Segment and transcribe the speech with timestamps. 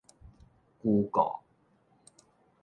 [0.81, 1.37] 龜顧